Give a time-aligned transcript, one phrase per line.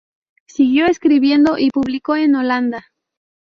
[0.47, 2.87] Siguió escribiendo, y publicó en Holanda.